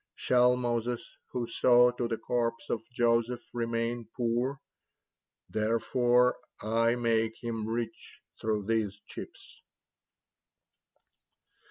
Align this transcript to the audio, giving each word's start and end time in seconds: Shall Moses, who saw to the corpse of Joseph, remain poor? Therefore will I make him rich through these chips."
Shall 0.15 0.55
Moses, 0.57 1.19
who 1.27 1.45
saw 1.45 1.91
to 1.91 2.07
the 2.07 2.17
corpse 2.17 2.71
of 2.71 2.81
Joseph, 2.91 3.43
remain 3.53 4.09
poor? 4.17 4.57
Therefore 5.47 6.39
will 6.63 6.69
I 6.73 6.95
make 6.95 7.33
him 7.43 7.67
rich 7.67 8.23
through 8.41 8.63
these 8.65 8.99
chips." 9.05 9.61